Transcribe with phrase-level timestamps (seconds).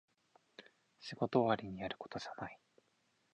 [0.99, 2.59] 仕事終わりにやることじゃない